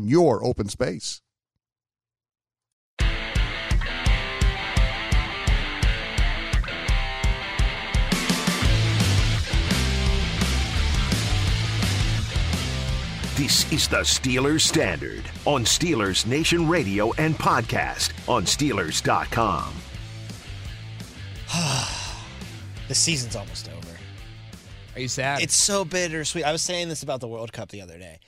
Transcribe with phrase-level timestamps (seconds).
[0.00, 1.22] your open space.
[13.36, 19.74] This is the Steelers Standard on Steelers Nation Radio and podcast on Steelers.com.
[22.88, 23.88] the season's almost over.
[24.94, 25.42] Are you sad?
[25.42, 26.44] It's so bittersweet.
[26.44, 28.20] I was saying this about the World Cup the other day.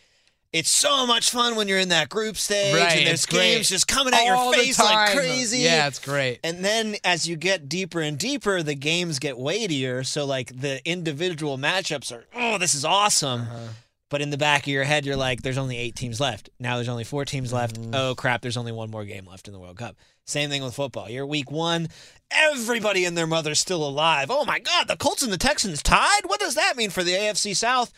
[0.54, 3.88] It's so much fun when you're in that group stage Right, and there's games just
[3.88, 5.58] coming at All your face like crazy.
[5.58, 6.38] Yeah, it's great.
[6.44, 10.04] And then as you get deeper and deeper, the games get weightier.
[10.04, 13.40] So like the individual matchups are, oh, this is awesome.
[13.42, 13.68] Uh-huh.
[14.10, 16.48] But in the back of your head, you're like, there's only eight teams left.
[16.60, 17.80] Now there's only four teams left.
[17.80, 17.92] Mm-hmm.
[17.92, 19.96] Oh crap, there's only one more game left in the World Cup.
[20.24, 21.10] Same thing with football.
[21.10, 21.88] You're week one.
[22.30, 24.28] Everybody and their mother's still alive.
[24.30, 26.26] Oh my God, the Colts and the Texans tied?
[26.26, 27.92] What does that mean for the AFC South?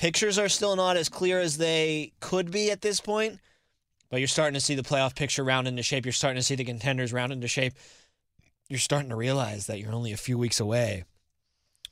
[0.00, 3.38] Pictures are still not as clear as they could be at this point,
[4.08, 6.06] but you're starting to see the playoff picture round into shape.
[6.06, 7.74] You're starting to see the contenders round into shape.
[8.70, 11.04] You're starting to realize that you're only a few weeks away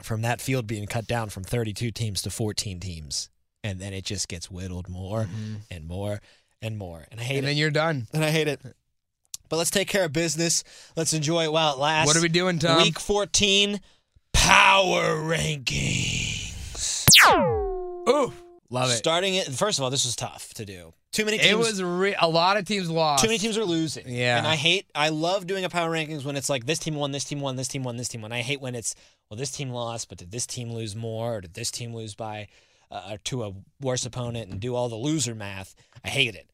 [0.02, 3.28] from that field being cut down from 32 teams to 14 teams.
[3.62, 5.28] And then it just gets whittled more
[5.70, 6.22] and more
[6.62, 7.04] and more.
[7.10, 7.38] And I hate Mm-hmm.
[7.40, 8.06] and then you're done.
[8.14, 8.60] And I hate it.
[9.50, 10.64] But let's take care of business.
[10.96, 12.06] Let's enjoy it while it lasts.
[12.06, 12.78] What are we doing, Tom?
[12.78, 13.80] Week 14
[14.32, 17.04] power rankings.
[18.08, 18.32] Ooh,
[18.70, 18.94] love it.
[18.94, 20.92] Starting it, first of all, this was tough to do.
[21.12, 21.50] Too many teams.
[21.50, 23.22] It was re- a lot of teams lost.
[23.24, 24.04] Too many teams are losing.
[24.08, 24.38] Yeah.
[24.38, 27.12] And I hate, I love doing a power rankings when it's like this team won,
[27.12, 28.30] this team won, this team won, this team won.
[28.32, 28.94] I hate when it's,
[29.30, 32.14] well, this team lost, but did this team lose more or did this team lose
[32.14, 32.48] by,
[32.90, 35.74] uh, to a worse opponent and do all the loser math?
[36.04, 36.48] I hate it.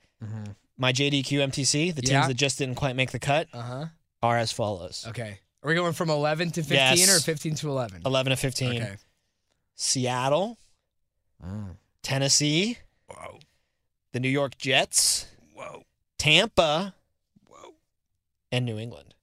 [0.78, 2.26] My JDQ MTC, the teams Yeah.
[2.28, 3.84] that just didn't quite make the cut, Uh huh.
[4.22, 5.38] are as follows Okay.
[5.62, 7.16] Are we going from 11 to 15 Yes.
[7.16, 8.02] or 15 to 11?
[8.06, 8.82] 11 to 15.
[8.82, 8.96] Okay.
[9.76, 10.58] Seattle,
[12.02, 12.78] Tennessee,
[13.08, 13.38] Whoa.
[14.12, 15.82] the New York Jets, Whoa.
[16.18, 16.94] Tampa,
[17.46, 17.74] Whoa.
[18.52, 19.14] and New England.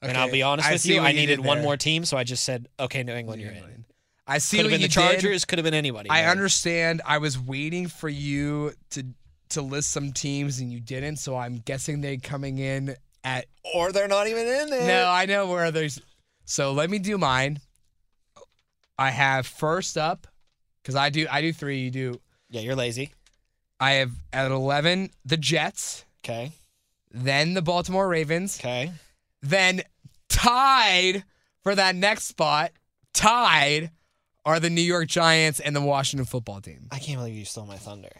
[0.00, 1.64] And I'll be honest I with you, I needed one there.
[1.64, 3.84] more team, so I just said, okay, New England, New you're in.
[4.26, 4.88] I see Could have been the.
[4.88, 6.10] Chargers, could have been anybody.
[6.10, 7.00] I understand.
[7.06, 9.04] I was waiting for you to
[9.50, 12.94] to list some teams and you didn't, so I'm guessing they're coming in
[13.24, 14.86] at Or they're not even in there.
[14.86, 15.98] No, I know where there's.
[16.44, 17.60] So let me do mine.
[18.98, 20.26] I have first up
[20.88, 21.80] because I do I do three.
[21.80, 22.20] You do.
[22.48, 23.12] Yeah, you're lazy.
[23.78, 26.50] I have at eleven the Jets, Okay.
[27.12, 28.90] then the Baltimore Ravens, Okay.
[29.42, 29.82] then
[30.30, 31.24] tied
[31.62, 32.72] for that next spot.
[33.12, 33.90] Tied
[34.46, 36.88] are the New York Giants and the Washington Football Team.
[36.90, 38.12] I can't believe you stole my thunder.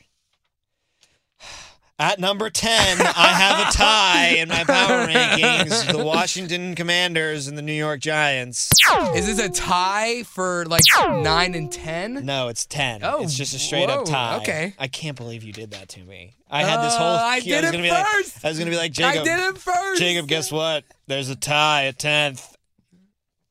[2.00, 2.70] At number 10,
[3.00, 5.90] I have a tie in my power rankings.
[5.90, 8.70] The Washington Commanders and the New York Giants.
[9.16, 12.24] Is this a tie for like nine and ten?
[12.24, 13.00] No, it's 10.
[13.02, 14.36] Oh, it's just a straight up tie.
[14.36, 14.74] okay.
[14.78, 16.34] I can't believe you did that to me.
[16.48, 17.04] I had this whole.
[17.16, 18.44] Uh, I was did it gonna be like- first.
[18.44, 19.22] I was going to be like, Jacob.
[19.22, 20.00] I did it first.
[20.00, 20.84] Jacob, guess what?
[21.08, 22.54] There's a tie at 10th.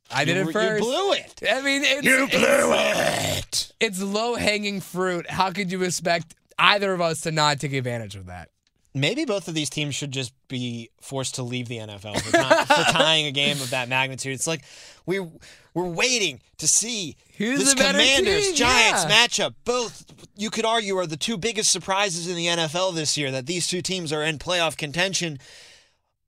[0.10, 0.84] I did You- it first.
[0.86, 1.42] You blew it.
[1.52, 3.74] I mean, it's, You it's- blew it.
[3.82, 5.30] it's low hanging fruit.
[5.30, 8.50] How could you expect either of us to not take advantage of that?
[8.94, 12.92] Maybe both of these teams should just be forced to leave the NFL for, for
[12.92, 14.34] tying a game of that magnitude.
[14.34, 14.64] It's like
[15.06, 18.54] we we're waiting to see Who's this the Commanders?
[18.54, 19.12] Giants Yeah.
[19.28, 19.54] matchup.
[19.66, 20.06] Both
[20.36, 23.30] you could argue are the two biggest surprises in the NFL this year.
[23.30, 25.38] That these two teams are in playoff contention.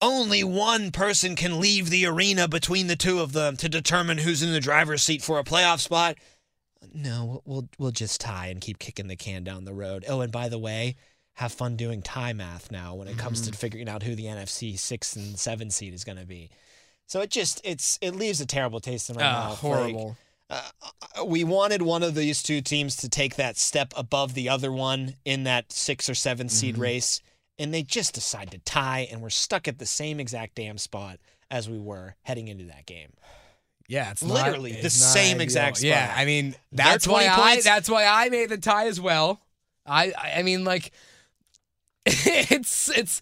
[0.01, 4.43] Only one person can leave the arena between the two of them to determine who's
[4.43, 6.17] in the driver's seat for a playoff spot.
[6.93, 10.05] No, we'll we'll, just tie and keep kicking the can down the road.
[10.07, 10.95] Oh, and by the way,
[11.35, 13.51] have fun doing tie math now when it comes Mm-hmm.
[13.51, 16.49] to figuring out who the NFC six and seven seed is going to be.
[17.07, 19.49] So it just it's it leaves a terrible taste in my Ah, mouth.
[19.51, 20.17] Like, horrible.
[20.49, 20.69] uh,
[21.25, 25.15] we wanted one of these two teams to take that step above the other one
[25.25, 26.81] in that six or seven seed Mm-hmm.
[26.83, 27.21] race,
[27.57, 31.19] and they just decide to tie, and we're stuck at the same exact damn spot
[31.51, 33.11] as we were heading into that game.
[33.89, 36.13] Yeah, it's Literally not, the it's same exact Yeah.
[36.15, 39.41] I mean that's why 20 I that's why I made the tie as well.
[39.83, 40.91] I I I mean like
[42.05, 43.19] it's it's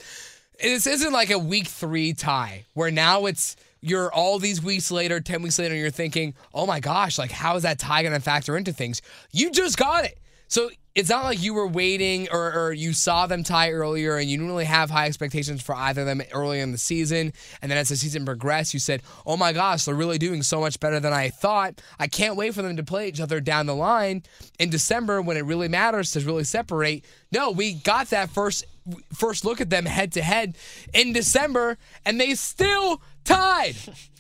[0.62, 5.22] this isn't like a week three tie where now it's you're all these weeks later,
[5.22, 8.14] ten weeks later, and you're thinking, oh my gosh, like how is that tie going
[8.14, 9.02] to factor into things?
[9.32, 10.20] You just got it,
[10.50, 14.28] so it's not like you were waiting or, or you saw them tie earlier and
[14.28, 17.34] you didn't really have high expectations for either of them early in the season.
[17.62, 20.60] And then as the season progressed, you said, oh my gosh, they're really doing so
[20.60, 21.84] much better than I thought.
[22.00, 24.24] I can't wait for them to play each other down the line
[24.58, 27.06] in December when it really matters to really separate.
[27.32, 28.66] No, we got that first
[29.14, 30.58] first look at them head to head
[30.94, 33.76] in December and they still tied.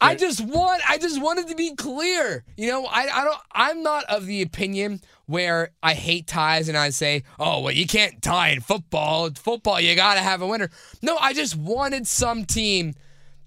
[0.00, 2.44] I just want I just wanted to be clear.
[2.56, 6.76] You know, I, I don't I'm not of the opinion where I hate ties and
[6.76, 9.26] I say, "Oh, well, you can't tie in football.
[9.26, 10.70] It's football, you got to have a winner."
[11.02, 12.94] No, I just wanted some team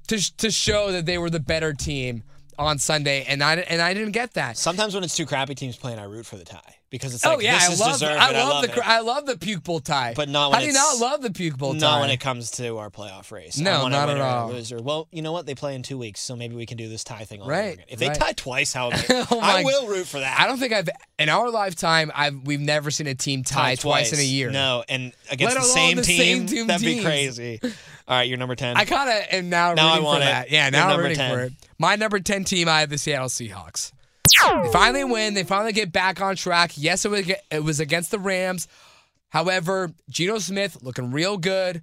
[0.08, 2.24] to to show that they were the better team
[2.60, 4.58] on Sunday and I and I didn't get that.
[4.58, 7.32] Sometimes when it's two crappy teams playing, I root for the tie because it's oh
[7.34, 8.20] like yeah, this I is love deserved.
[8.20, 8.88] I love, I love the it.
[8.88, 10.14] I love the puke bowl tie.
[10.16, 11.80] But not How when do you not love the puke bowl tie?
[11.80, 13.60] Not when it comes to our playoff race.
[13.60, 14.52] I No, not at winner and a all.
[14.52, 14.80] Loser.
[14.80, 15.48] Well, you know what?
[15.48, 17.52] They play in two weeks, so maybe we can do this tie thing all over
[17.56, 17.86] Right, again.
[17.90, 18.16] If they right.
[18.20, 20.40] tie twice, how Oh I will root for that.
[20.40, 20.88] I don't think I've
[21.18, 24.14] in our lifetime I've we've never seen a team tie, twice.
[24.14, 24.52] in a year.
[24.52, 27.60] No, and against the same the team, same two that'd be crazy.
[28.08, 28.78] All right, you're number ten.
[28.78, 30.32] I kind of am now, Now I rooting want for it.
[30.32, 30.52] that.
[30.52, 31.34] Yeah, now I'm rooting 10.
[31.36, 31.54] for it.
[31.80, 33.92] My number 10 team, I have the Seattle Seahawks.
[34.64, 35.34] They finally win.
[35.34, 36.74] They finally get back on track.
[36.76, 38.68] Yes, it was, it was against the Rams.
[39.30, 41.82] However, Geno Smith looking real good.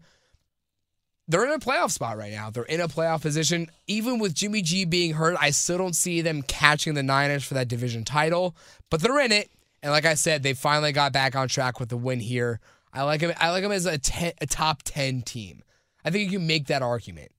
[1.28, 2.50] They're in a playoff spot right now.
[2.50, 3.70] They're in a playoff position.
[3.86, 7.54] Even with Jimmy G being hurt, I still don't see them catching the Niners for
[7.54, 8.56] that division title.
[8.90, 9.50] But they're in it.
[9.82, 12.60] And like I said, they finally got back on track with the win here.
[12.92, 13.32] I like them.
[13.38, 15.62] I like them as a, 10, a top ten team.
[16.04, 17.30] I think you can make that argument.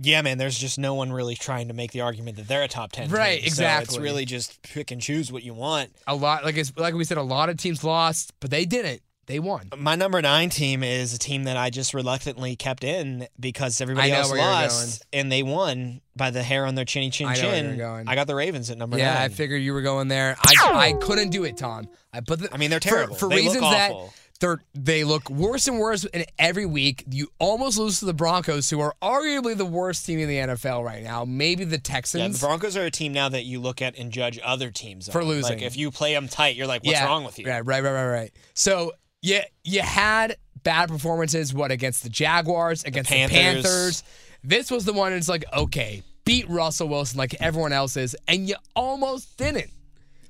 [0.00, 0.38] Yeah, man.
[0.38, 3.10] There's just no one really trying to make the argument that they're a top ten.
[3.10, 3.50] Right, team.
[3.50, 5.90] So it's really just pick and choose what you want.
[6.06, 9.02] A lot, like it's, like we said, a lot of teams lost, but they didn't.
[9.26, 9.70] They won.
[9.76, 14.12] My number nine team is a team that I just reluctantly kept in because everybody
[14.12, 17.80] else lost, and they won by the hair on their chinny chin I chin.
[18.06, 19.22] I got the Ravens at number Yeah, nine.
[19.22, 20.36] I figured you were going there.
[20.38, 21.88] I I couldn't do it, Tom.
[22.12, 22.54] I put the.
[22.54, 23.16] I mean, they're terrible.
[23.16, 23.92] for, They look reasons that.
[24.38, 27.04] They're they look worse and worse in every week.
[27.10, 30.84] You almost lose to the Broncos, who are arguably the worst team in the NFL
[30.84, 31.24] right now.
[31.24, 32.40] Maybe the Yeah, Texans.
[32.40, 35.22] the Broncos are a team now that you look at and judge other teams For
[35.22, 35.28] on.
[35.28, 35.58] losing.
[35.58, 37.46] Like if you play them tight, you're like, what's yeah, wrong with you?
[37.46, 38.32] Yeah, right, right, right, right.
[38.54, 38.92] So
[39.22, 41.54] you you had bad performances.
[41.54, 43.62] What against the Jaguars, against the Panthers.
[43.62, 44.02] Panthers.
[44.44, 45.12] This was the one.
[45.12, 49.70] It's like okay, beat Russell Wilson like everyone else is, and you almost didn't.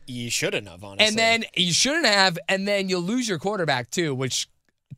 [0.07, 1.07] You shouldn't have, honestly.
[1.07, 4.49] And then you shouldn't have, and then you lose your quarterback too, which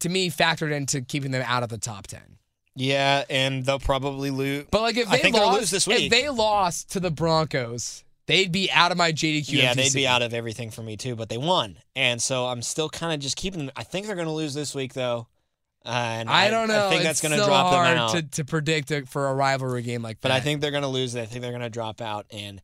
[0.00, 2.38] to me factored into keeping them out of the top ten.
[2.74, 4.66] yeah, and they'll probably lose.
[4.70, 8.04] But like if I they think lost, lose this if they lost to the Broncos,
[8.26, 9.52] they'd be out of my JDQ.
[9.52, 11.16] yeah, they'd be out of everything for me too.
[11.16, 13.66] But they won, and so I'm still kind of just keeping.
[13.66, 13.70] them.
[13.76, 15.26] I think they're going to lose this week though.
[15.86, 16.86] Uh, and I don't know.
[16.86, 18.10] I think it's that's going to so drop them out.
[18.10, 20.34] to, to predict it for a rivalry game like But that.
[20.36, 21.16] I think they're going to lose.
[21.16, 22.60] I think they're going to drop out, and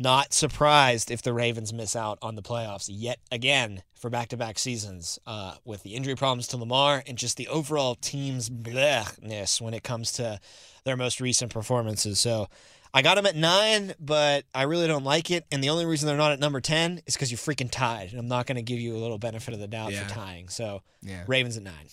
[0.00, 5.18] not surprised if the Ravens miss out on the playoffs yet again for back-to-back seasons
[5.26, 9.82] uh, with the injury problems to Lamar and just the overall team's blehness when it
[9.82, 10.40] comes to
[10.84, 12.18] their most recent performances.
[12.18, 12.48] So
[12.94, 15.44] I got them at nine, but I really don't like it.
[15.52, 18.18] And the only reason they're not at number ten is because you're freaking tied, and
[18.18, 20.06] I'm not going to give you a little benefit of the doubt Yeah.
[20.08, 20.48] for tying.
[20.48, 21.22] So Yeah.
[21.26, 21.88] Ravens at nine.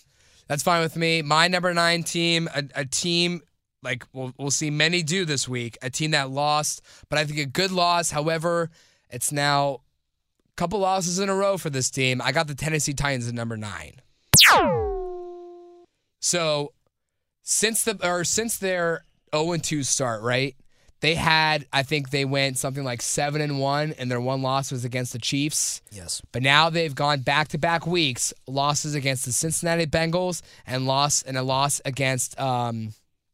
[0.47, 1.21] That's fine with me.
[1.21, 3.41] My number nine team, a, a team
[3.83, 7.39] like we'll, we'll see many do this week, a team that lost, but I think
[7.39, 8.11] a good loss.
[8.11, 8.69] However,
[9.09, 9.81] it's now
[10.51, 12.21] a couple losses in a row for this team.
[12.23, 14.01] I got the Tennessee Titans at number nine.
[16.19, 16.73] So
[17.43, 20.55] since the or since their 0 and 2 start, right?
[20.99, 24.71] They had, I think they went something like seven and one, and their one loss
[24.71, 25.81] was against the Chiefs.
[25.91, 26.23] Yes.
[26.31, 31.21] But now they've gone back to back weeks, losses against the Cincinnati Bengals and loss
[31.21, 32.93] and a loss against um,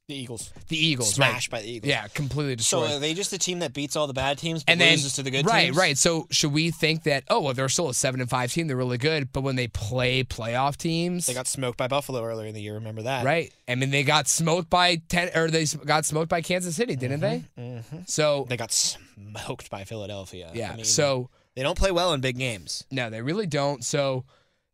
[0.09, 0.51] The Eagles.
[0.67, 1.13] the Eagles.
[1.13, 1.59] Smashed right?
[1.59, 1.89] by the Eagles.
[1.89, 2.89] Yeah, completely destroyed.
[2.89, 4.91] So are they just a team that beats all the bad teams but and then
[4.91, 5.77] loses to the good right, teams?
[5.77, 5.83] right.
[5.83, 5.97] Right.
[5.97, 8.75] So should we think that oh well they're still a seven and five team, they're
[8.75, 12.53] really good, but when they play playoff teams, They got smoked by Buffalo earlier in
[12.53, 12.73] the year.
[12.73, 13.23] Remember that?
[13.23, 13.53] right.
[13.65, 17.21] I mean they got smoked by ten or they got smoked by Kansas City, didn't
[17.21, 17.45] they?
[18.05, 18.49] So Mm-hmm.
[18.49, 20.51] They got smoked by Philadelphia.
[20.53, 22.83] yeah, I mean, so they don't play well in big games.
[22.91, 23.85] No, they really don't.
[23.85, 24.25] So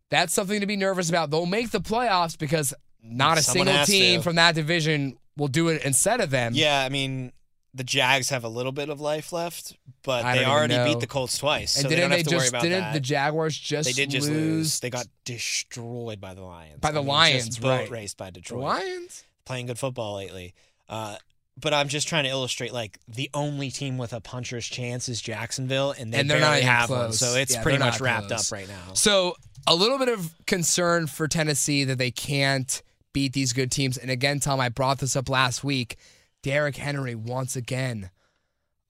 [0.09, 1.29] that's something to be nervous about.
[1.29, 4.23] They'll make the playoffs because not a Someone single has team to.
[4.23, 6.53] from that division will do it instead of them.
[6.55, 7.31] Yeah, I mean,
[7.73, 10.75] the Jags have a little bit of life left, but I they don't even already
[10.75, 10.85] know.
[10.85, 12.61] beat the Colts twice, And so they didn't don't have they to worry just about
[12.63, 12.93] didn't that.
[12.93, 14.35] the Jaguars just they did just lose?
[14.37, 14.79] lose.
[14.81, 16.79] They got destroyed by the Lions.
[16.79, 17.89] By the Lions, just boat right.
[17.89, 18.61] raced by the Detroit.
[18.63, 19.23] Lions.
[19.45, 20.53] Playing good football lately.
[20.87, 21.15] Uh,
[21.59, 25.21] but I'm just trying to illustrate like the only team with a puncher's chance is
[25.21, 27.19] Jacksonville, and they And they're barely not even have one, close.
[27.19, 28.51] so it's Yeah, pretty they're much not wrapped close.
[28.51, 28.93] up right now.
[28.93, 29.35] So
[29.67, 32.81] a little bit of concern for Tennessee that they can't
[33.13, 33.97] beat these good teams.
[33.97, 35.97] And again, Tom, I brought this up last week.
[36.43, 38.11] Derrick Henry once again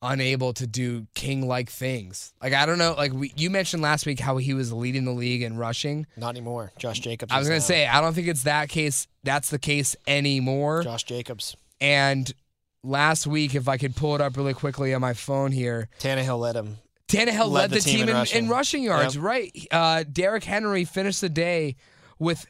[0.01, 2.33] unable to do king-like things.
[2.41, 2.93] Like I don't know.
[2.97, 6.07] Like we, you mentioned last week how he was leading the league in rushing.
[6.15, 6.71] Not anymore.
[6.77, 7.33] Josh Jacobs.
[7.33, 7.63] I was gonna now.
[7.65, 9.07] say I don't think it's that case.
[9.23, 10.83] That's the case anymore.
[10.83, 11.57] Josh Jacobs.
[11.81, 12.31] And
[12.83, 16.39] last week, if I could pull it up really quickly on my phone here, Tannehill
[16.39, 16.77] led him.
[17.09, 18.43] Tannehill Led led, the team, in in, rushing.
[18.45, 19.23] in rushing yards, Yep.
[19.23, 19.67] right?
[19.71, 21.75] Uh, Derrick Henry finished the day
[22.19, 22.45] with,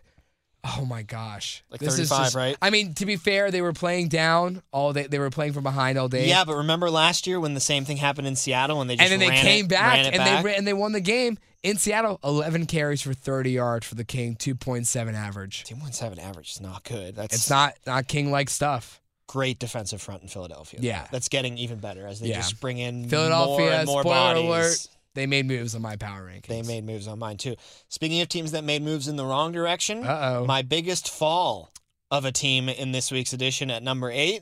[0.63, 2.57] oh my gosh, Like This is 35, just- right?
[2.61, 5.07] I mean, to be fair, they were playing down all day.
[5.07, 6.27] They were playing from behind all day.
[6.27, 9.11] Yeah, but remember last year when the same thing happened in Seattle and they just
[9.11, 10.43] and then they came it, back and back?
[10.43, 12.19] they and they won the game in Seattle.
[12.23, 15.63] Eleven carries for thirty yards for the King, two point seven average.
[15.65, 17.15] 2.7 average is not good.
[17.15, 19.01] That's It's not not King like stuff.
[19.27, 20.79] great defensive front in Philadelphia.
[20.81, 21.05] Yeah.
[21.11, 22.37] that's getting even better as they Yeah.
[22.37, 24.43] just bring in Philadelphia, more and more spoiler bodies.
[24.43, 24.87] alert,
[25.19, 26.47] they made moves on my power rankings.
[26.47, 27.55] They made moves on mine too.
[27.89, 30.45] Speaking of teams that made moves in the wrong direction, Uh-oh.
[30.45, 31.71] my biggest fall
[32.09, 34.41] of a team in this week's edition at number eight,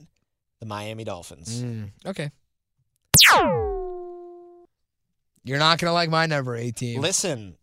[0.60, 1.62] the Miami Dolphins.
[1.64, 2.30] Mm, okay.
[5.44, 7.02] You're not gonna like my number eight team.
[7.02, 7.56] Listen,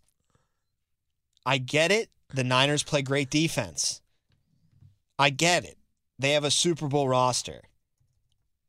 [1.47, 2.09] I get it.
[2.33, 4.01] The Niners play great defense.
[5.19, 5.77] I get it.
[6.19, 7.63] They have a Super Bowl roster.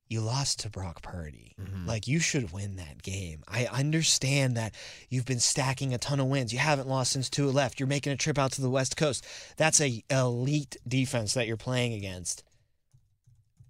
[0.08, 1.56] You lost to Brock Purdy.
[1.60, 1.88] Mm-hmm.
[1.88, 3.44] Like, you should win that game.
[3.48, 4.76] I understand that
[5.10, 6.54] you've been stacking a ton of wins.
[6.54, 7.80] You haven't lost since two left.
[7.80, 9.26] You're making a trip out to the West Coast.
[9.58, 12.44] That's a elite defense that you're playing against.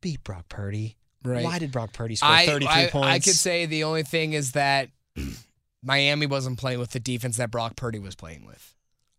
[0.02, 0.98] Beat Brock Purdy.
[1.24, 1.44] Right.
[1.44, 3.08] Why did Brock Purdy score I, 33 I, points?
[3.08, 4.90] I could say the only thing is that
[5.84, 8.75] Miami wasn't playing with the defense that Brock Purdy was playing with,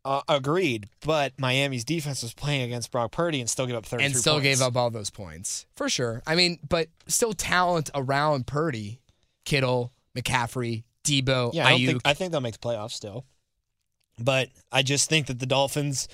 [0.06, 4.06] Uh, agreed, but Miami's defense was playing against Brock Purdy and still gave up 33
[4.06, 4.44] and still points.
[4.44, 6.22] gave up all those points for sure.
[6.26, 9.00] I mean, but still talent around Purdy,
[9.44, 11.86] Kittle, McCaffrey, Deebo, Yeah, I, don't Aiyuk.
[11.86, 13.24] think, I think they'll make the playoffs still.
[14.18, 16.08] But I just think that the Dolphins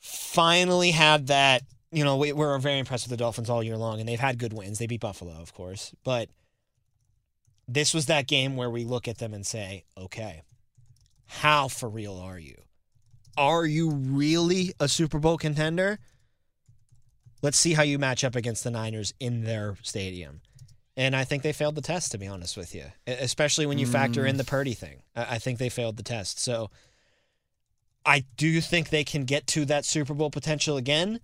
[0.00, 1.62] finally had that.
[1.90, 4.38] You know, we, we're very impressed with the Dolphins all year long, and they've had
[4.38, 4.78] good wins.
[4.78, 5.94] They beat Buffalo, of course.
[6.04, 6.28] But
[7.66, 10.42] this was that game where we look at them and say, okay,
[11.26, 12.54] how for real are you?
[13.38, 15.98] Are you really a Super Bowl contender?
[17.40, 20.40] Let's see how you match up against the Niners in their stadium.
[20.96, 23.86] And I think they failed the test, to be honest with you, especially when you
[23.86, 24.48] factor in the mm.
[24.48, 25.02] Purdy thing.
[25.14, 26.40] I think they failed the test.
[26.40, 26.70] So
[28.04, 31.20] I do think they can get to that Super Bowl potential again.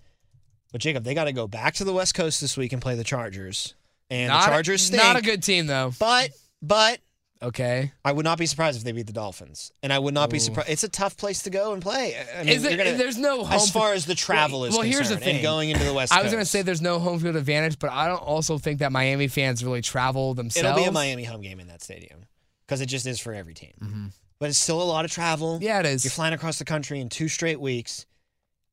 [0.71, 2.95] But Jacob, they got to go back to the West Coast this week and play
[2.95, 3.75] the Chargers.
[4.11, 5.03] And not, the Chargers stink.
[5.03, 5.93] not a good team though.
[5.99, 6.31] But
[6.63, 7.01] but
[7.45, 10.31] Okay, I would not be surprised if they beat the Dolphins, and I would not
[10.31, 10.41] be Ooh.
[10.41, 10.71] surprised.
[10.71, 12.17] It's a tough place to go and play.
[12.17, 15.07] I- mean, gonna, there's no home as far as the travel well, is well, concerned,
[15.07, 15.43] here's the thing.
[15.43, 16.13] going into the West.
[16.13, 18.79] I was going to say there's no home field advantage, but I don't also think
[18.79, 20.67] that Miami fans really travel themselves.
[20.67, 22.25] it'll be a Miami home game in that stadium
[22.67, 23.75] because it just is for every team.
[23.83, 24.07] Mm-hmm.
[24.39, 25.59] But it's still a lot of travel.
[25.61, 26.05] Yeah, it is.
[26.05, 28.07] You're flying across the country in two straight weeks,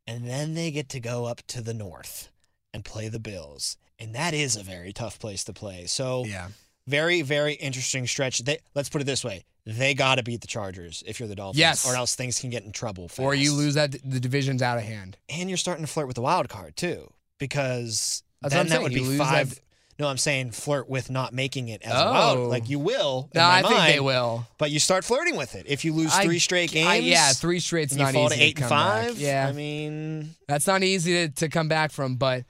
[0.08, 2.30] and then they get to go up to the north
[2.74, 5.86] and play the Bills, and that is a very tough place to play.
[5.88, 6.48] So Yeah.
[6.92, 8.40] Very very interesting stretch.
[8.44, 11.36] They, let's put it this way: they got to beat the Chargers if you're the
[11.36, 11.90] Dolphins, Yes.
[11.90, 13.08] or else things can get in trouble.
[13.08, 13.20] Fast.
[13.20, 15.18] Or you lose that the division's out of hand.
[15.30, 18.94] and you're starting to flirt with the wild card too, because That's then that would
[18.94, 19.50] You be five.
[19.52, 19.60] that-
[20.00, 22.12] No, I'm saying flirt with not making it as Oh.
[22.12, 22.50] wild.
[22.50, 23.30] Like you will.
[23.36, 24.48] in No, I think they will.
[24.58, 26.88] But you start flirting with it if you lose I- three straight games.
[26.90, 29.06] I- yeah, three straight's and you not fall easy to eight to and come back.
[29.10, 29.18] five.
[29.20, 29.48] Yeah.
[29.48, 32.16] I mean, That's not easy to, to come back from.
[32.16, 32.46] But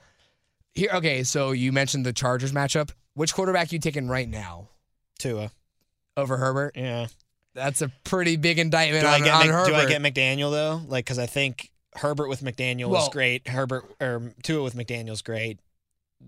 [0.74, 1.24] here, okay.
[1.24, 2.92] So you mentioned the Chargers matchup.
[3.14, 4.70] Which quarterback you taking right now
[5.20, 5.52] Tua.
[6.18, 6.76] over Herbert?
[6.76, 7.08] Yeah.
[7.54, 9.70] That's a pretty big indictment Do on, I get on Mc- Herbert.
[9.70, 10.82] do I get McDaniel though?
[10.88, 13.48] Like, because I think Herbert with McDaniel is Well- great.
[13.48, 15.60] Herbert or Tua with McDaniel's great.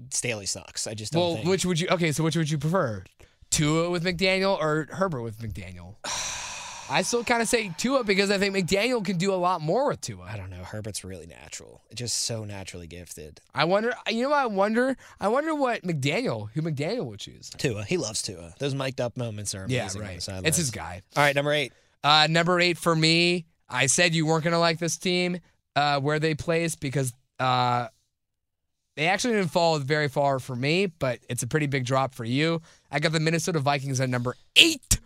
[0.10, 0.88] Staley sucks.
[0.88, 1.48] I just don't well, think.
[1.48, 1.88] which would you?
[1.90, 3.04] Okay, so which would you prefer?
[3.52, 5.96] Tua with McDaniel or Herbert with McDaniel?
[6.94, 9.88] I still kind of say Tua because I think McDaniel can do a lot more
[9.88, 10.26] with Tua.
[10.30, 10.64] I don't know.
[10.64, 11.82] Herbert's really natural.
[11.96, 13.42] Just so naturally gifted.
[13.54, 13.96] I wonder.
[14.08, 14.96] You know, what I wonder.
[15.20, 17.50] I wonder what McDaniel, who McDaniel would choose.
[17.58, 17.84] Tua.
[17.84, 18.54] He loves Tua.
[18.60, 19.76] Those mic'd up moments are amazing.
[19.76, 20.48] Yeah, on the right.
[20.48, 21.02] It's his guy.
[21.18, 21.74] All right, number eight.
[22.04, 23.46] Uh, number eight for me.
[23.68, 25.40] I said you weren't gonna like this team
[25.76, 27.88] uh, where they placed because uh,
[28.96, 32.24] they actually didn't fall very far for me, but it's a pretty big drop for
[32.24, 32.62] you.
[32.92, 35.00] I got the Minnesota Vikings at number eight.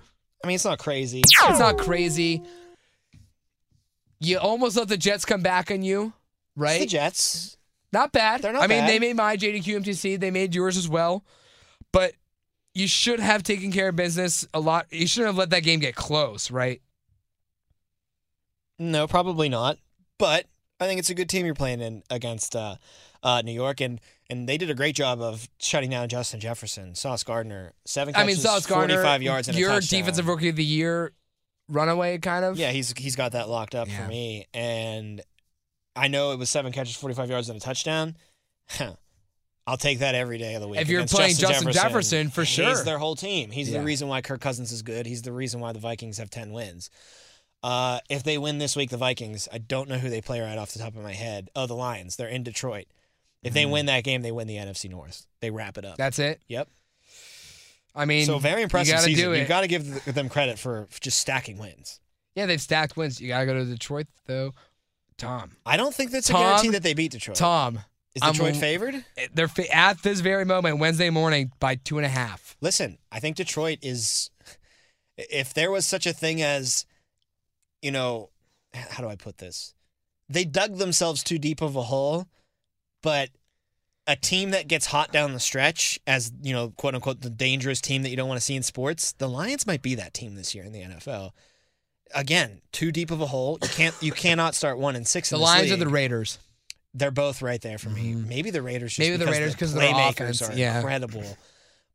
[0.44, 1.22] I mean, it's not crazy.
[1.26, 2.44] It's not crazy.
[4.20, 6.14] You almost let the Jets come back on you, It's
[6.56, 6.80] right?
[6.80, 7.58] the Jets.
[7.94, 8.42] Not bad.
[8.42, 8.90] They're not I mean, bad.
[8.90, 10.20] they made my JDQ MTC.
[10.20, 11.24] They made yours as well.
[11.92, 12.14] but
[12.74, 14.86] you should have taken care of business a lot.
[14.92, 16.80] You shouldn't have let that game get close, right?
[18.78, 19.78] No, probably not.
[20.20, 20.46] But
[20.80, 22.76] I think it's a good team you're playing in against uh,
[23.24, 26.96] uh, New York, and and they did a great job of shutting down Justin Jefferson,
[26.96, 30.64] Sauce Gardner, seven I mean, Sauce Gardner, 45 yards, and your defensive rookie of the
[30.66, 31.14] year
[31.70, 32.58] runaway, kind of.
[32.58, 34.04] Yeah, he's he's got that locked up Yeah.
[34.04, 35.22] for me, and
[35.96, 38.16] I know it was seven catches, 45 yards, and a touchdown.
[39.66, 40.80] I'll take that every day of the week.
[40.80, 42.70] If you're playing Justin Jefferson, for sure.
[42.70, 43.52] He's their whole team.
[43.52, 43.80] He's Yeah.
[43.80, 45.06] the reason why Kirk Cousins is good.
[45.06, 46.90] He's the reason why the Vikings have 10 wins.
[47.64, 50.58] Uh, if they win this week, the Vikings, I don't know who they play right
[50.58, 51.50] off the top of my head.
[51.54, 52.16] Oh, the Lions.
[52.16, 52.86] They're in Detroit.
[53.48, 53.56] If Mm-hmm.
[53.56, 55.26] they win that game, they win the NFC North.
[55.42, 55.98] They wrap it up.
[55.98, 56.42] That's it.
[56.48, 56.68] yep.
[57.96, 59.34] I mean, so very impressive You season.
[59.34, 62.00] You got to give them credit for just stacking wins.
[62.36, 63.20] yeah, they've stacked wins.
[63.20, 64.52] You got to go to Detroit, though.
[65.18, 67.38] Tom, I don't think that's a guarantee that they beat Detroit.
[67.38, 67.80] Tom,
[68.14, 69.04] is I'm- Detroit favored?
[69.34, 72.56] they're fa- at this very moment, Wednesday morning, by two and a half.
[72.62, 74.30] Listen, I think Detroit is.
[75.18, 76.86] If there was such a thing as,
[77.82, 78.30] you know,
[78.76, 79.74] how do I put this?
[80.30, 82.28] They dug themselves too deep of a hole,
[83.08, 83.30] but
[84.06, 87.80] a team that gets hot down the stretch, as you know, quote unquote, the dangerous
[87.80, 90.36] team that you don't want to see in sports, the Lions might be that team
[90.36, 91.32] this year in the NFL.
[92.14, 93.60] Again, too deep of a hole.
[93.62, 93.96] You can't.
[94.02, 95.30] You cannot start one and six.
[95.30, 96.38] The in this Lions are the Raiders.
[96.94, 98.14] They're both right there for me.
[98.14, 98.92] Maybe the Raiders.
[98.92, 100.80] Just Maybe the Raiders because their playmakers are yeah.
[100.80, 101.38] incredible.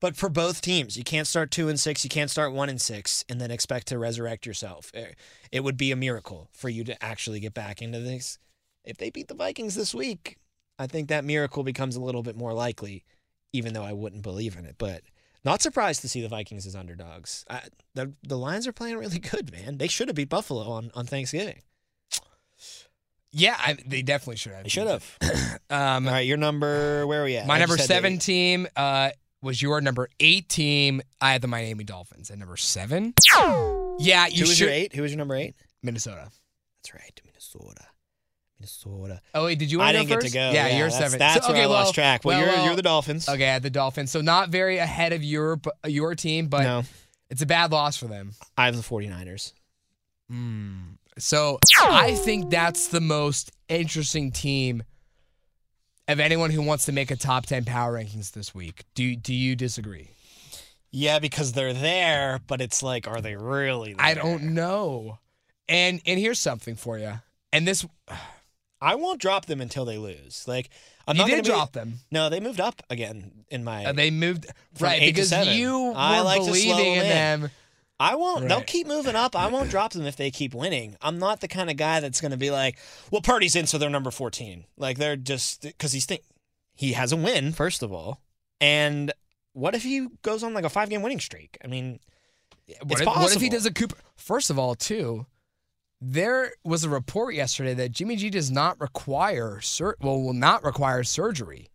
[0.01, 2.05] But for both teams, you can't start two and six.
[2.05, 4.91] You can't start one and six, and then expect to resurrect yourself.
[4.95, 5.13] Eh,
[5.51, 8.39] It would be a miracle for you to actually get back into this.
[8.83, 10.39] If they beat the Vikings this week,
[10.83, 13.05] I think that miracle becomes a little bit more likely,
[13.53, 14.75] even though I wouldn't believe in it.
[14.79, 15.03] But
[15.45, 17.45] not surprised to see the Vikings as underdogs.
[17.49, 17.63] I,
[17.95, 19.79] the the Lions are playing really good, man.
[19.79, 21.63] They should have beat Buffalo on, on Thanksgiving.
[23.35, 24.63] Yeah, I, they definitely should have.
[24.65, 25.19] They should have.
[25.71, 27.07] Um, All right, your number.
[27.07, 27.47] Where are we at?
[27.47, 29.09] my I number seven team uh,
[29.41, 31.01] was your number eight team.
[31.19, 33.15] I had the Miami Dolphins at number seven.
[33.99, 34.65] Yeah, you Who was should.
[34.67, 34.95] your eight?
[34.95, 35.55] Who was your number eight?
[35.83, 36.31] Minnesota.
[36.83, 37.87] That's right, Minnesota.
[38.63, 39.21] Minnesota.
[39.35, 39.81] Oh wait, did you?
[39.81, 40.51] I didn't go get to go.
[40.53, 41.19] Yeah, you're that's, seven.
[41.19, 42.25] That's So- where okay, I lost track.
[42.25, 43.29] Well, well, you're well, you're the Dolphins.
[43.29, 44.11] Okay, the Dolphins.
[44.13, 46.83] So not very ahead of your your team, but no,
[47.29, 48.33] it's a bad loss for them.
[48.57, 49.53] I have the 49ers.
[50.29, 54.85] Hmm, so I think that's the most interesting team
[56.09, 58.85] of anyone who wants to make a top ten power rankings this week.
[58.95, 60.11] Do do you disagree?
[60.93, 63.95] Yeah, because they're there, but it's like, are they really?
[63.95, 64.05] There?
[64.07, 65.19] I don't know.
[65.69, 67.15] And and here's something for you.
[67.53, 67.87] And this
[68.83, 70.45] I won't drop them until they lose.
[70.49, 70.69] Like
[71.07, 71.95] I'm you not did gonna be- drop them.
[72.11, 73.87] No, they moved up again in my.
[73.87, 74.47] Uh, they moved
[74.81, 77.51] right because you I were like believing in them them.
[78.01, 78.49] I won't.
[78.49, 79.37] They'll keep moving up.
[79.37, 80.97] I won't drop them if they keep winning.
[81.01, 82.77] I'm not the kind of guy that's going to be like,
[83.13, 84.65] well, Purdy's in, so they're number 14.
[84.77, 86.23] Like they're just because he's think
[86.75, 88.21] he has a win first of all,
[88.61, 89.13] and
[89.53, 91.59] what if he goes on like a five game winning streak?
[91.63, 92.01] I mean,
[92.81, 93.23] What it's if, possible.
[93.25, 93.97] what if he does a Cooper?
[94.17, 95.27] First of all, too,
[96.05, 100.65] there was a report yesterday that Jimmy G does not require sur- well will not
[100.65, 101.69] require surgery,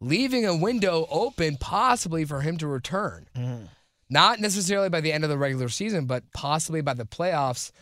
[0.00, 3.26] leaving a window open possibly for him to return.
[3.36, 3.68] Mm.
[4.08, 7.72] Not necessarily by the end of the regular season, but possibly by the playoffs.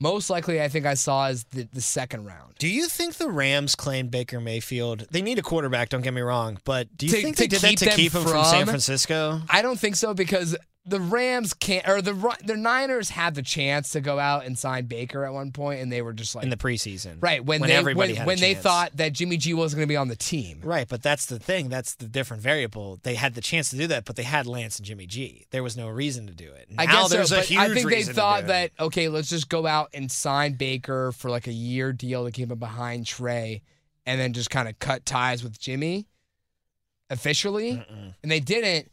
[0.00, 2.54] Most likely, I think I saw is the, the second round.
[2.58, 5.06] Do you think the Rams claimed Baker Mayfield?
[5.10, 5.88] They need a quarterback.
[5.88, 8.22] Don't get me wrong, but do you To- think they did that to keep him
[8.22, 9.40] from San Francisco?
[9.48, 10.56] I don't think so because
[10.88, 14.86] the Rams can't, or the the Niners had the chance to go out and sign
[14.86, 17.16] Baker at one point, and they were just like in the preseason.
[17.20, 19.92] Right when, when they everybody when, when they thought that Jimmy G wasn't going to
[19.92, 20.60] be on the team.
[20.62, 21.68] Right, but that's the thing.
[21.68, 22.98] That's the different variable.
[23.02, 25.46] They had the chance to do that, but they had Lance and Jimmy G.
[25.50, 26.68] There was no reason to do it.
[26.70, 29.28] Now I guess there's so, a but huge I think they thought that okay, let's
[29.28, 33.06] just go out and sign Baker for like a year deal to keep him behind
[33.06, 33.62] Trey,
[34.06, 36.06] and then just kind of cut ties with Jimmy
[37.10, 37.84] officially,
[38.22, 38.90] and they didn't.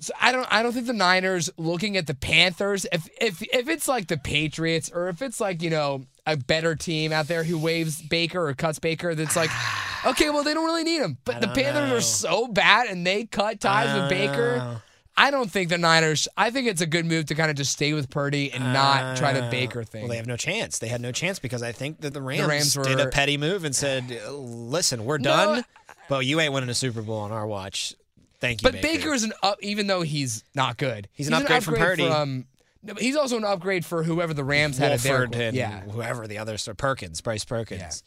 [0.00, 0.46] So I don't.
[0.50, 2.86] I don't think the Niners looking at the Panthers.
[2.92, 6.74] If if if it's like the Patriots, or if it's like you know a better
[6.74, 9.50] team out there who waves Baker or cuts Baker, that's like,
[10.06, 11.18] okay, well they don't really need him.
[11.24, 11.96] But the Panthers know.
[11.96, 14.58] are so bad, and they cut ties with Baker.
[14.60, 14.78] Uh,
[15.18, 16.28] I don't think the Niners.
[16.36, 19.16] I think it's a good move to kind of just stay with Purdy and not
[19.16, 20.02] try the uh, Baker thing.
[20.02, 20.78] Well, they have no chance.
[20.78, 23.64] They had no chance because I think that the Rams, Rams did a petty move
[23.64, 25.64] and said, "Listen, we're No, done,
[26.10, 27.94] but you ain't winning a Super Bowl on our watch."
[28.40, 31.08] Thank you, but Baker is an up, even though he's not good.
[31.12, 32.06] He's an upgrade from Purdy.
[32.06, 32.46] From,
[32.82, 35.56] no, but he's also an upgrade for whoever the Rams had at their Wolford and
[35.56, 35.80] yeah.
[35.80, 38.02] whoever the others are, Perkins, Bryce Perkins.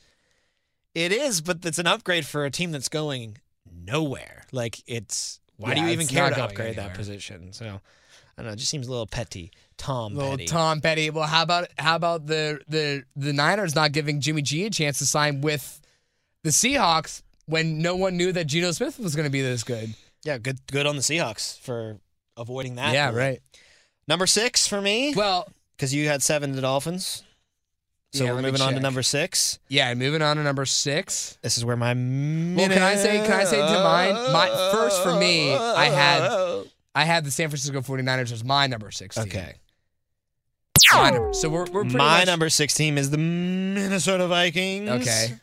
[0.96, 3.38] It is, but it's an upgrade for a team that's going
[3.72, 4.46] nowhere.
[4.52, 6.88] Like it's why do you even care to upgrade anywhere.
[6.88, 7.54] that position?
[7.54, 7.70] So I
[8.38, 8.54] don't know.
[8.54, 9.52] It just seems a little petty.
[9.78, 10.46] Tom Little Petty.
[10.46, 11.10] Tom Petty.
[11.10, 15.00] Well, how about how about the the the Niners not giving Jimmy G a chance
[15.00, 15.82] to sign with
[16.44, 19.94] the Seahawks when no one knew that Geno Smith was going to be this good?
[20.23, 21.99] Yeah, good good on the Seahawks for
[22.38, 22.93] avoiding that.
[22.93, 23.39] yeah, right.
[24.08, 27.23] Number six for me, Well, because you had seven the Dolphins.
[28.12, 29.60] So Yeah, we're moving on to number six.
[29.67, 29.93] yeah.
[29.93, 31.38] Moving on to number six.
[31.43, 34.15] This is where my Well, can I say- can I say to mine?
[34.34, 38.89] My- first for me, I had- I had the San Francisco 49ers as my number
[38.89, 39.15] six.
[39.15, 39.25] team.
[39.27, 39.53] Okay.
[40.91, 41.34] My number.
[41.36, 44.89] So we're we're My much, number six team is the Minnesota Vikings.
[44.89, 45.36] Okay.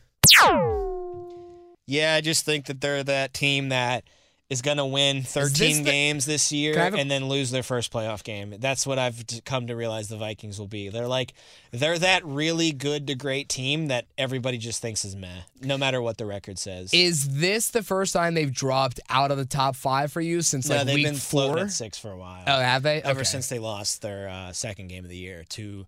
[1.85, 4.03] Yeah, I just think that they're that team that
[4.49, 7.27] is going to win 13 the- games this year Can I have a- and then
[7.27, 8.55] lose their first playoff game.
[8.59, 10.87] That's what I've come to realize the Vikings will be.
[10.87, 11.33] They're like
[11.71, 16.01] they're that really good to great team that everybody just thinks is meh, no matter
[16.01, 16.93] what the record says.
[16.93, 20.69] Is this the first time they've dropped out of the top five for you since
[20.69, 21.63] no, like they've been floating four?
[21.65, 22.43] at six for a while.
[22.47, 23.01] Oh, have they?
[23.01, 23.23] Ever Okay.
[23.25, 25.85] since they lost their uh, second game of the year to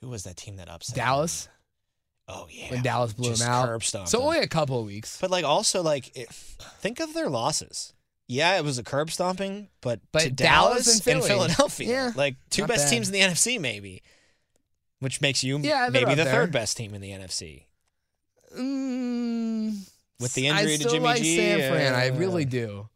[0.00, 1.04] who was that team that upset them?
[2.28, 3.66] Oh yeah, when Dallas blew Just them out.
[3.66, 4.26] curb stomped So them.
[4.26, 5.18] only a couple of weeks.
[5.20, 7.92] But like also like it, think of their losses.
[8.28, 11.28] Yeah, it was a curb stomping, but, But to Dallas Dallas, and Philly.
[11.28, 12.90] Philadelphia, Yeah, like two not best bad.
[12.90, 14.02] teams in the NFC, maybe,
[15.00, 16.32] which makes you Yeah, they're maybe up the there.
[16.32, 17.64] third best team in the NFC.
[18.58, 19.74] Mm,
[20.20, 21.94] With the I injury to Jimmy like G, San Fran.
[21.94, 22.88] I uh, really do.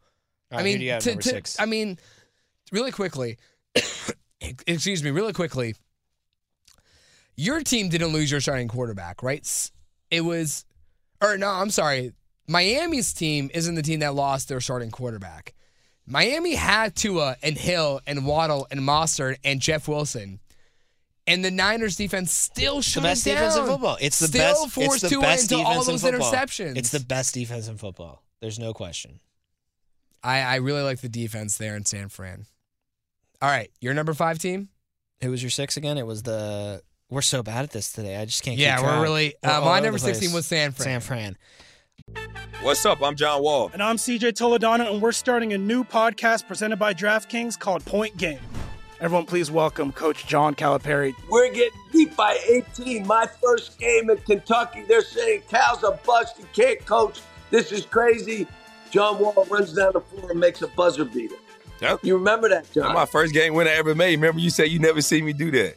[0.53, 1.59] All I mean, do you have to, number to- six?
[1.61, 1.99] I mean,
[2.73, 3.37] really quickly.
[4.67, 5.75] excuse me, really quickly.
[7.37, 9.71] Your team didn't lose your starting quarterback, right?
[10.11, 10.65] It was,
[11.23, 12.13] or no, I'm sorry.
[12.49, 15.55] Miami's team isn't the team that lost their starting quarterback.
[16.07, 20.39] Miami had Tua and Hill and Waddle and Mostert and Jeff Wilson.
[21.27, 23.99] And the Niners defense still shut the best it defense in football.
[24.01, 24.75] It's the Still best.
[24.75, 26.33] forced It's the Tua best into all defense in those football.
[26.33, 26.77] interceptions.
[26.77, 28.23] It's the best defense in football.
[28.41, 29.19] There's no question.
[30.23, 32.47] I, I really like the defense there in San Fran.
[33.43, 34.69] All right, your number five team?
[35.23, 35.99] Who was your six again?
[35.99, 36.81] It was the.
[37.09, 38.17] We're so bad at this today.
[38.17, 38.59] I just can't.
[38.59, 40.85] Yeah, keep we're really- uh, my number 16 was San Fran.
[40.85, 41.37] San Fran.
[42.63, 43.01] What's up?
[43.01, 43.71] I'm John Wall.
[43.73, 48.17] And I'm CJ Toledano, and we're starting a new podcast presented by DraftKings called Point
[48.17, 48.41] Game.
[49.01, 51.15] Everyone, please welcome Coach John Calipari.
[51.31, 53.07] We're getting beat by 18.
[53.07, 56.39] My first game in Kentucky, they're saying Cal's a bust.
[56.39, 57.21] He can't coach.
[57.51, 58.49] This is crazy.
[58.91, 61.37] John Wall runs down the floor and makes a buzzer beater.
[61.81, 62.01] Yep.
[62.03, 62.85] You remember that, John?
[62.85, 64.17] That's my first game win I ever made.
[64.17, 65.77] Remember, you said you never see me do that.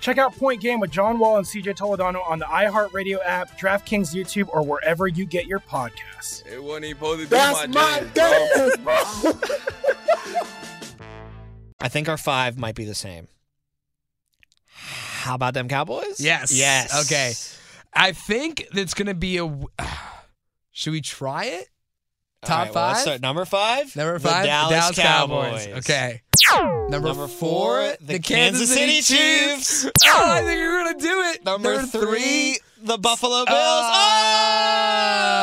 [0.00, 4.14] Check out Point Game with John Wall and CJ Toledano on the iHeartRadio app, DraftKings
[4.14, 6.46] YouTube, or wherever you get your podcasts.
[6.46, 8.94] It wasn't even supposed to be That's my, my jam, bro.
[11.82, 13.28] I think our five might be the same.
[14.66, 16.18] How about them Cowboys?
[16.18, 16.50] Yes.
[16.50, 17.06] Yes.
[17.06, 17.34] Okay.
[17.92, 19.54] I think that's going to be a.
[20.72, 21.68] Should we try it?
[22.42, 23.02] Top right, well, five?
[23.02, 23.20] start.
[23.20, 23.94] Number five.
[23.94, 25.66] Number the five, Dallas, Cowboys.
[25.66, 26.22] Okay.
[26.88, 29.84] Number, Number four, four, the Kansas City Chiefs.
[30.12, 31.44] Oh, I think you're gonna do it.
[31.44, 33.48] Number, three, the Buffalo Bills.
[33.48, 33.92] Uh,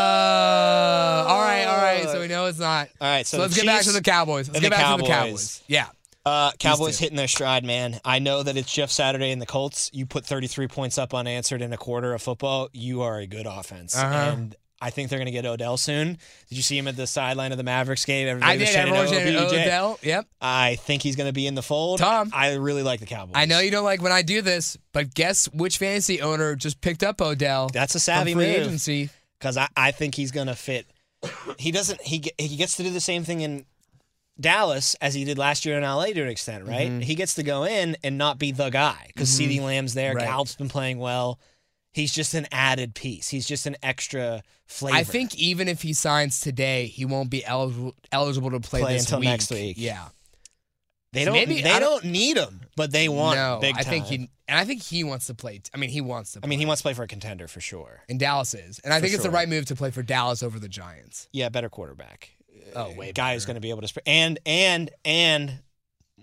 [0.09, 1.25] oh!
[1.29, 2.03] all right, all right.
[2.03, 2.89] So we know it's not.
[2.99, 4.49] All right, so, So, let's the get back to the Cowboys.
[4.49, 5.07] Let's get the back to the Cowboys.
[5.09, 5.63] Cowboys.
[5.67, 5.87] Yeah.
[6.25, 8.01] Uh, Cowboys hitting their stride, man.
[8.03, 9.89] I know that it's Jeff Saturday and the Colts.
[9.93, 13.45] You put 33 points up unanswered in a quarter of football, you are a good
[13.45, 13.95] offense.
[13.95, 14.31] Uh-huh.
[14.33, 16.17] And I think they're going to get Odell soon.
[16.49, 18.27] Did you see him at the sideline of the Mavericks game?
[18.27, 18.75] Everybody I did.
[18.75, 19.99] Everyone's "Oh, saying OBJ." Odell.
[20.03, 20.27] Yep.
[20.39, 21.99] I think he's going to be in the fold.
[21.99, 22.29] Tom.
[22.33, 23.33] I really like the Cowboys.
[23.35, 26.79] I know you don't like when I do this, but guess which fantasy owner just
[26.81, 27.69] picked up Odell?
[27.73, 28.55] That's a savvy free move.
[28.55, 29.09] agency.
[29.39, 30.85] because I, I think he's gonna fit.
[31.57, 31.99] He doesn't.
[32.01, 33.65] He he gets to do the same thing in
[34.39, 36.89] Dallas as he did last year in LA to an extent, right?
[36.89, 36.99] Mm-hmm.
[36.99, 40.13] He gets to go in and not be the guy because CeeDee Lamb's there.
[40.13, 40.25] Right.
[40.25, 41.39] Gallup's been playing well.
[41.97, 43.27] He's just an added piece.
[43.27, 44.95] He's just an extra flavor.
[44.97, 48.97] I think even if he signs today, he won't be eligible eligible to play, Play
[48.97, 49.27] until week.
[49.29, 49.75] next week.
[49.77, 50.07] Yeah.
[51.13, 51.33] they don't.
[51.33, 53.37] maybe- they I don't, don't- need him, but they want.
[53.37, 54.19] no, big I think time.
[54.19, 55.59] he and I think he wants to play.
[55.73, 56.39] I mean, he wants to.
[56.39, 56.49] I Play.
[56.51, 58.03] mean, he wants to play for a contender for sure.
[58.07, 60.41] and Dallas is, and I For think it's the right move to play for Dallas
[60.43, 61.27] over the Giants.
[61.33, 62.29] Yeah, better quarterback.
[62.75, 65.59] Oh, way uh, guy who's going to be able to and and and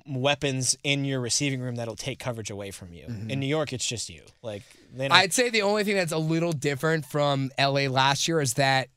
[0.06, 3.06] weapons in your receiving room that'll take coverage away from you.
[3.06, 3.30] Mm-hmm.
[3.30, 4.22] In New York, it's just you.
[4.42, 4.62] Like
[4.96, 8.54] they I'd say the only thing that's a little different from LA last year is
[8.54, 8.88] that,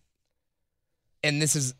[1.23, 1.73] and this is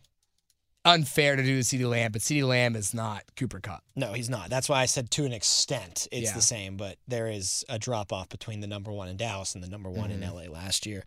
[0.84, 3.82] unfair to do to CeeDee Lamb, but CeeDee Lamb is not Cooper Kupp.
[3.94, 4.48] no, he's not.
[4.48, 6.34] That's why I said to an extent it's Yeah.
[6.34, 9.62] the same, but there is a drop off between the number one in Dallas and
[9.62, 10.22] the number one Mm-hmm.
[10.22, 11.04] in LA last year.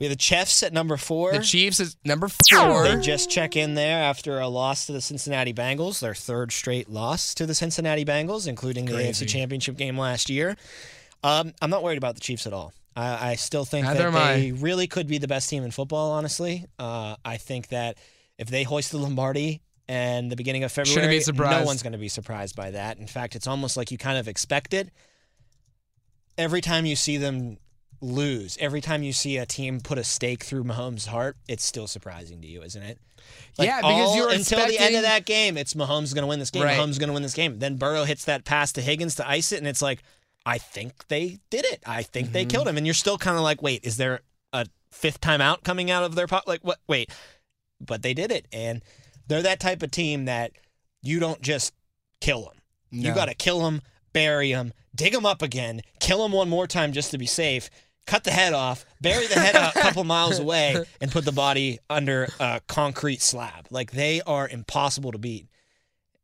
[0.00, 1.30] We have the Chiefs at number four.
[1.32, 2.82] The Chiefs is number four.
[2.82, 6.88] They just check in there after a loss to the Cincinnati Bengals, their third straight
[6.88, 10.56] loss to the Cincinnati Bengals, including the AFC Championship game last year.
[11.22, 12.72] Um, I'm not worried about the Chiefs at all.
[12.96, 16.12] I, I still think Neither that they really could be the best team in football.
[16.12, 17.96] Honestly, uh, I think that
[18.38, 21.00] if they hoist the Lombardi and the beginning of February,
[21.60, 22.98] no one's going to be surprised by that.
[22.98, 24.90] In fact, it's almost like you kind of expect it.
[26.36, 27.58] Every time you see them
[28.00, 31.86] lose, every time you see a team put a stake through Mahomes' heart, it's still
[31.86, 32.98] surprising to you, isn't it?
[33.58, 36.38] Yeah, because all- you're until the end of that game, it's Mahomes going to win
[36.38, 36.64] this game.
[36.64, 36.78] Right.
[36.78, 37.58] Mahomes going to win this game.
[37.58, 40.02] Then Burrow hits that pass to Higgins to ice it, and it's like,
[40.44, 41.82] I think they did it.
[41.86, 42.32] I think Mm-hmm.
[42.32, 44.20] they killed him, and you're still kind of like, wait, is there
[44.52, 46.48] a fifth timeout coming out of their pot?
[46.48, 46.78] Like what?
[46.88, 47.10] Wait,
[47.80, 48.82] but they did it, and
[49.28, 50.52] they're that type of team that
[51.02, 51.72] you don't just
[52.20, 52.54] kill them.
[52.90, 53.80] You got to kill them,
[54.12, 57.70] bury them, dig them up again, kill them one more time just to be safe.
[58.06, 61.78] Cut the head off, bury the head a couple miles away, and put the body
[61.88, 63.68] under a concrete slab.
[63.70, 65.46] Like they are impossible to beat.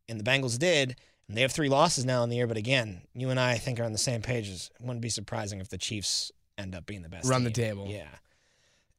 [0.07, 0.97] And the Bengals did,
[1.29, 2.47] and they have three losses now in the year.
[2.47, 4.49] But again, you and I, I think, are on the same page.
[4.49, 7.29] It wouldn't be surprising if the Chiefs end up being the best.
[7.29, 7.87] Run the table.
[7.87, 8.07] Yeah.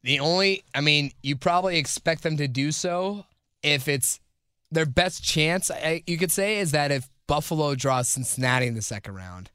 [0.02, 3.26] The only, I mean, you probably expect them to do so
[3.62, 4.20] if it's
[4.70, 8.82] their best chance, I, you could say, is that if Buffalo draws Cincinnati in the
[8.82, 9.50] second round,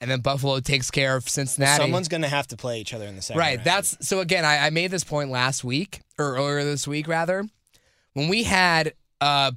[0.00, 1.82] and then Buffalo takes care of Cincinnati.
[1.82, 3.56] Someone's going to have to play each other in the second right.
[3.56, 3.66] round.
[3.66, 4.20] That's so.
[4.20, 7.48] Again, I, I made this point last week or earlier this week, rather,
[8.12, 9.50] when we had uh,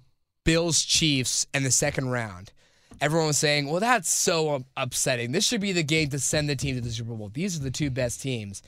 [0.43, 2.51] Bills Chiefs in the second round.
[2.99, 5.31] Everyone was saying, "Well, that's so upsetting.
[5.31, 7.29] This should be the game to send the team to the Super Bowl.
[7.33, 8.61] These are the two best teams."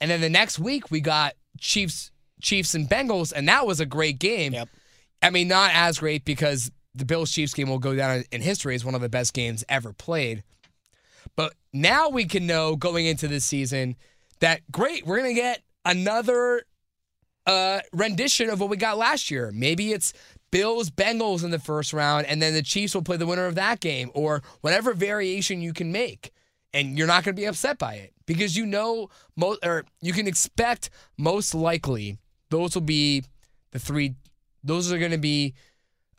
[0.00, 3.86] And then the next week we got Chiefs, Chiefs and Bengals, and that was a
[3.86, 4.52] great game.
[4.52, 4.68] Yep.
[5.22, 8.74] I mean, not as great because the Bills Chiefs game will go down in history
[8.74, 10.42] as one of the best games ever played.
[11.36, 13.96] But now we can know going into this season
[14.40, 16.62] that great, we're gonna get another
[17.46, 19.50] uh, rendition of what we got last year.
[19.52, 20.12] Maybe it's
[20.50, 23.54] Bills Bengals in the first round, and then the Chiefs will play the winner of
[23.56, 26.32] that game, or whatever variation you can make,
[26.72, 30.26] and you're not gonna be upset by it because you know most, or you can
[30.26, 32.18] expect most likely
[32.50, 33.24] those will be
[33.72, 34.14] the three.
[34.64, 35.54] Those are gonna be.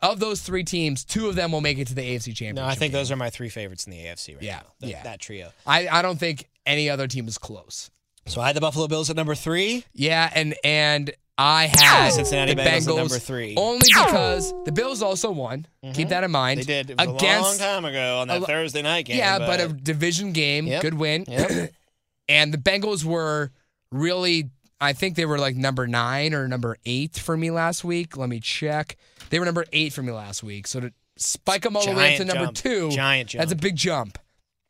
[0.02, 2.56] Of those three teams, two of them will make it to the AFC Championship.
[2.56, 2.98] no, I think game.
[3.00, 4.62] those are my three favorites in the AFC right Yeah, now.
[4.80, 5.02] That, yeah.
[5.02, 5.50] that trio.
[5.66, 7.90] I, I don't think any other team is close.
[8.24, 9.84] So I had the Buffalo Bills at number three.
[9.92, 11.10] Yeah, and and
[11.42, 13.54] I had Cincinnati the Bengals Bengals number three.
[13.56, 15.66] only because the Bills also won.
[15.82, 16.08] Keep mm-hmm.
[16.10, 16.60] that in mind.
[16.60, 16.90] They did.
[16.90, 19.16] It was a long time ago on that a Thursday night game.
[19.16, 20.82] yeah, but, a division game, Yep.
[20.82, 21.24] good win.
[21.26, 21.72] Yep.
[22.28, 23.52] and the Bengals were
[23.90, 24.50] really,
[24.82, 28.18] I think they were like number nine or number eight for me last week.
[28.18, 28.98] Let me check.
[29.30, 30.66] They were number eight for me last week.
[30.66, 32.56] So to spike them all the way up to Giant number jump.
[32.56, 33.62] two, Giant That's a jump.
[33.62, 34.18] big jump.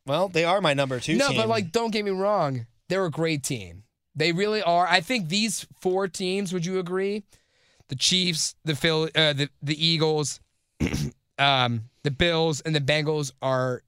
[0.05, 1.37] well, they are my number two no, team.
[1.37, 2.65] but like, don't get me wrong.
[2.87, 3.83] They're a great team.
[4.15, 4.85] They really are.
[4.87, 6.51] I think these four teams.
[6.53, 7.23] Would you agree?
[7.87, 10.39] The Chiefs, the Phil, uh, the the Eagles,
[11.39, 13.83] um, the Bills, and the Bengals are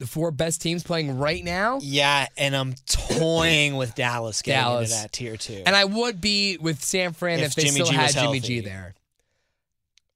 [0.00, 1.80] the four best teams playing right now.
[1.82, 4.90] yeah, and I'm toying with Dallas getting Dallas.
[4.92, 5.62] into that tier two.
[5.66, 8.38] And I would be with San Fran if, If they Jimmy still G had Jimmy
[8.40, 8.94] G there.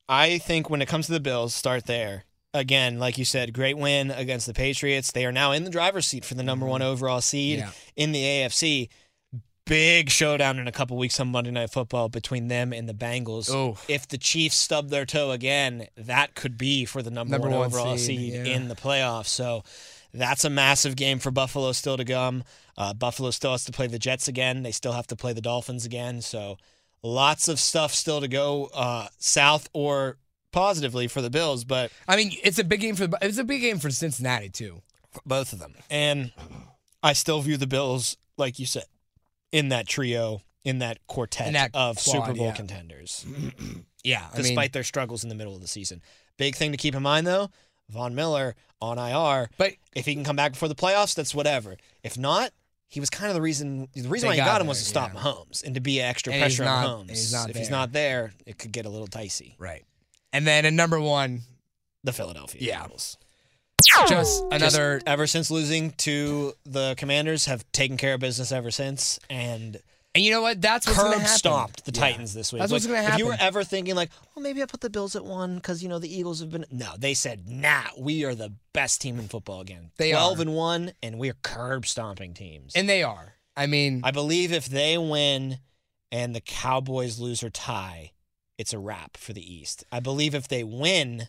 [0.08, 2.24] I think when it comes to the Bills, start there.
[2.54, 5.10] Again, like you said, great win against the Patriots.
[5.10, 7.70] They are now in the driver's seat for the number one overall seed Yeah.
[7.96, 8.88] in the AFC.
[9.66, 13.48] Big showdown in a couple weeks on Monday Night Football between them and the Bengals.
[13.50, 13.78] Oh.
[13.88, 17.58] If the Chiefs stub their toe again, that could be for the number, Number one,
[17.58, 18.54] one overall seed, seed, yeah.
[18.56, 19.26] in the playoffs.
[19.26, 19.62] So
[20.12, 22.44] that's a massive game for Buffalo still to come.
[22.76, 24.62] Uh, Buffalo still has to play the Jets again.
[24.62, 26.22] They still have to play the Dolphins again.
[26.22, 26.58] So
[27.02, 30.18] lots of stuff still to go uh, south or
[30.52, 33.62] positively for the Bills, but I mean, it's a big game for it's a big
[33.62, 34.82] game for Cincinnati too.
[35.24, 35.74] both of them.
[35.90, 36.32] And
[37.02, 38.84] I still view the Bills, like you said,
[39.52, 42.52] in that trio, in that quartet In that of quad, Super Bowl yeah.
[42.54, 43.24] contenders,
[44.04, 46.02] Yeah, I despite mean, their struggles in the middle of the season.
[46.36, 47.50] Big thing to keep in mind, though,
[47.88, 49.48] Von Miller on IR.
[49.58, 51.76] but If he can come back before the playoffs, that's whatever.
[52.02, 52.50] If not,
[52.88, 53.88] he was kind of the reason.
[53.94, 55.20] The reason They why you got got him there, was to stop yeah.
[55.20, 57.12] Mahomes and to be extra And pressure not- on and Mahomes.
[57.12, 59.54] he's not if he's not there, it could get a little dicey.
[59.58, 59.84] right.
[60.32, 61.42] And then at number one,
[62.04, 62.84] The Philadelphia Yeah.
[62.86, 63.18] Eagles.
[64.08, 69.18] Just another ever since losing to the Commanders, have taken care of business ever since,
[69.30, 69.80] and
[70.14, 70.60] And you know what?
[70.60, 71.36] That's what's gonna curb happen.
[71.38, 72.00] stomped the Yeah.
[72.00, 72.60] Titans this week.
[72.60, 73.46] That's what's Like, gonna If you were happen.
[73.46, 76.14] ever thinking like, well, maybe I put the Bills at one because you know the
[76.14, 76.66] Eagles have been.
[76.70, 79.90] No, they said, nah, we are the best team in football again.
[79.96, 80.42] They Twelve are.
[80.42, 82.74] and one, and we're curb stomping teams.
[82.74, 83.34] And they are.
[83.56, 85.58] I mean, I believe if they win
[86.10, 88.12] and the Cowboys lose or tie,
[88.58, 89.82] it's a wrap for the East.
[89.90, 91.28] I believe if they win,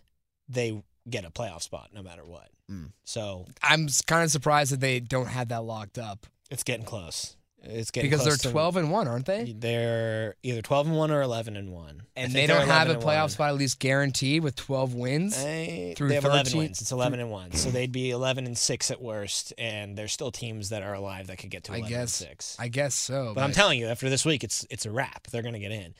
[0.50, 2.50] they get a playoff spot no matter what.
[2.70, 2.92] Mm.
[3.04, 6.26] So I'm kind of surprised that they don't have that locked up.
[6.50, 7.36] it's getting close.
[7.66, 9.56] It's getting because they're close to- 12 and 1, aren't they?
[9.58, 12.02] They're either 12 and 1 or 11 and 1.
[12.18, 15.42] And they don't have a playoff spot at least guaranteed with 12 wins.
[15.42, 16.82] They, through they have 11 13 wins.
[16.82, 17.54] It's 11 and 1.
[17.54, 21.28] So they'd be 11 and 6 at worst and there's still teams that are alive
[21.28, 22.22] that could get to I 11 guess.
[22.22, 22.58] and 6.
[22.60, 23.32] I guess so.
[23.34, 25.28] But I'm telling you after this week it's it's a wrap.
[25.28, 25.96] They're going to get in.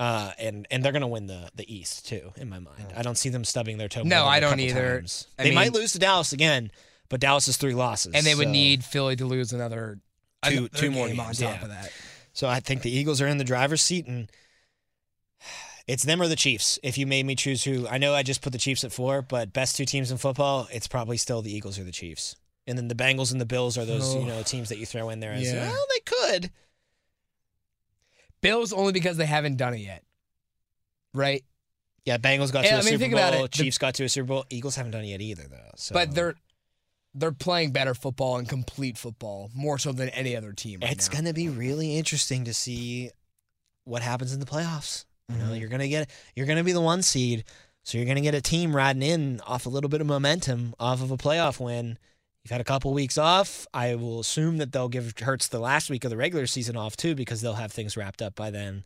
[0.00, 2.94] Uh, and and they're going to win the the East too in my mind.
[2.96, 4.02] I don't see them stubbing their toe.
[4.02, 5.04] No, I don't either.
[5.36, 6.70] they might lose to Dallas again,
[7.10, 8.14] but Dallas is three losses.
[8.14, 9.98] and they would so- need Philly to lose another
[10.42, 11.62] Two- another two more game on top yeah.
[11.62, 11.92] of that.
[12.32, 14.30] So I think the Eagles are in the driver's seat, and
[15.86, 16.78] it's them or the Chiefs.
[16.82, 19.22] If you made me choose who, I know I just put the Chiefs at four,
[19.22, 22.36] but best two teams in football, it's probably still the Eagles or the Chiefs.
[22.66, 24.20] And then the Bengals and the Bills are those Oh.
[24.20, 25.68] you know teams that you throw in there as Yeah.
[25.68, 25.86] well.
[25.92, 26.50] They could.
[28.42, 30.02] Bills only because they haven't done it yet.
[31.14, 31.44] Right?
[32.04, 33.44] Yeah, Bengals got Yeah, to I a mean, Super Bowl.
[33.44, 33.52] it.
[33.52, 34.44] The- Chiefs got to a Super Bowl.
[34.50, 35.70] Eagles haven't done it yet either, though.
[35.76, 35.92] So.
[35.94, 36.34] But they're
[37.12, 40.78] they're playing better football and complete football more so than any other team.
[40.80, 43.10] Right it's going to be really interesting to see
[43.84, 45.04] what happens in the playoffs.
[45.28, 45.54] You know, Mm-hmm.
[45.56, 47.44] you're gonna get you're gonna be the one seed,
[47.84, 51.00] so you're gonna get a team riding in off a little bit of momentum off
[51.02, 51.98] of a playoff win.
[52.42, 53.66] You've had a couple weeks off.
[53.74, 56.96] I will assume that they'll give Hurts the last week of the regular season off
[56.96, 58.84] too, because they'll have things wrapped up by then.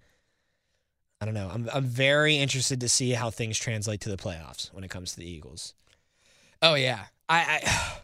[1.20, 1.50] I don't know.
[1.52, 5.12] I'm I'm very interested to see how things translate to the playoffs when it comes
[5.12, 5.74] to the Eagles.
[6.60, 7.98] Oh yeah, I, I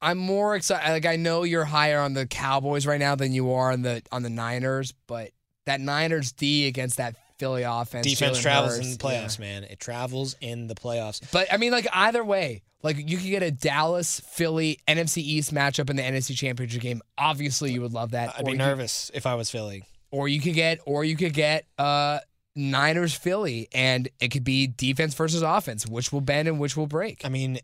[0.10, 0.90] I'm more excited.
[0.90, 4.02] Like I know you're higher on the Cowboys right now than you are on the
[4.10, 5.30] on the Niners, but
[5.66, 9.22] that Niners D against that Philly offense, Defense Jalen travels Hurts, in the yeah.
[9.24, 9.64] playoffs, man.
[9.64, 11.20] It travels in the playoffs.
[11.32, 15.52] But I mean, like either way, like you could get a Dallas Philly NFC East
[15.54, 17.00] matchup in the NFC Championship game.
[17.16, 18.34] Obviously, you would love that.
[18.36, 19.84] I'd Or be nervous if I was Philly.
[20.10, 22.18] or you could get, or you could get uh
[22.56, 26.88] Niners Philly, and it could be defense versus offense, which will bend and which will
[26.88, 27.24] break.
[27.24, 27.60] I mean,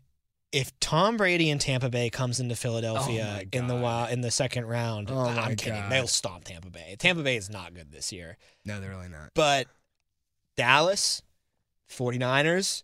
[0.51, 4.21] if Tom Brady in Tampa Bay comes into Oh Philadelphia my in the wild, in
[4.21, 5.79] the second round, Oh I'm kidding.
[5.81, 5.91] God.
[5.91, 6.95] They'll stomp Tampa Bay.
[6.97, 8.37] Tampa Bay is not good this year.
[8.63, 9.31] No, they're really not.
[9.33, 9.67] But
[10.55, 11.21] Dallas,
[11.89, 12.83] 49ers,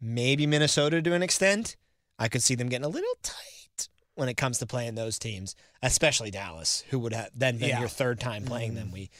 [0.00, 1.76] maybe Minnesota to an extent,
[2.18, 5.54] I could see them getting a little tight when it comes to playing those teams,
[5.82, 7.80] especially Dallas, who would have then been Yeah.
[7.80, 8.88] your third time playing them.
[8.88, 8.92] Mm.
[8.92, 9.10] We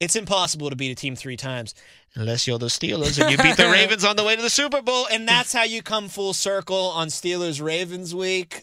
[0.00, 1.74] it's impossible to beat a team three times
[2.14, 4.82] unless you're the Steelers and you beat the Ravens on the way to the Super
[4.82, 8.60] Bowl, and that's how you come full circle on Steelers Ravens week.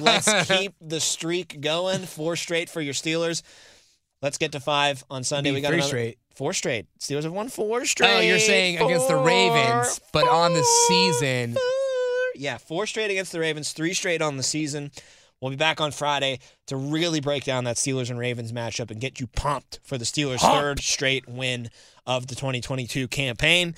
[0.00, 2.00] Let's keep the streak going.
[2.06, 3.42] Four straight for your Steelers.
[4.22, 5.50] Let's get to five on Sunday.
[5.50, 6.18] Be we got three another- straight.
[6.34, 6.86] Four straight.
[7.00, 8.14] Steelers have won four straight.
[8.14, 11.54] Oh, you're saying against the Ravens, but on the season.
[11.54, 11.62] four.
[12.34, 14.90] Yeah, four straight against the Ravens, three straight on the season.
[15.40, 19.00] We'll be back on Friday to really break down that Steelers and Ravens matchup and
[19.00, 21.68] get you pumped for the Steelers' third straight win
[22.06, 23.74] of the 2022 campaign.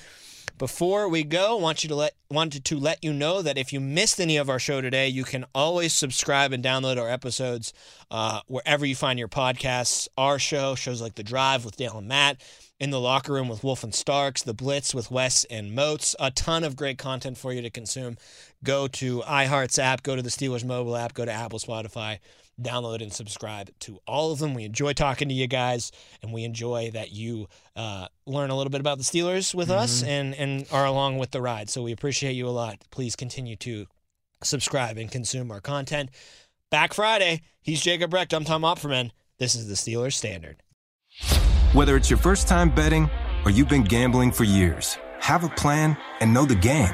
[0.57, 3.79] Before we go, want you to let wanted to let you know that if you
[3.79, 7.73] missed any of our show today, you can always subscribe and download our episodes
[8.11, 10.07] uh, wherever you find your podcasts.
[10.17, 12.41] Our show, shows like The Drive with Dale and Matt,
[12.77, 16.15] In the Locker Room with Wolf and Starks, The Blitz with Wes and Moats.
[16.19, 18.17] A ton of great content for you to consume.
[18.63, 22.19] Go to iHeart's app, go to the Steelers mobile app, go to Apple, Spotify,
[22.61, 24.53] download and subscribe to all of them.
[24.53, 25.91] We enjoy talking to you guys,
[26.21, 30.03] and we enjoy that you uh, learn a little bit about the Steelers with us
[30.03, 31.69] and, and are along with the ride.
[31.69, 32.77] So we appreciate you a lot.
[32.91, 33.87] Please continue to
[34.43, 36.09] subscribe and consume our content.
[36.69, 38.33] Back Friday, he's Jacob Recht.
[38.33, 39.11] I'm Tom Opferman.
[39.37, 40.61] This is the Steelers Standard.
[41.73, 43.09] Whether it's your first time betting
[43.45, 46.93] or you've been gambling for years, have a plan and know the game.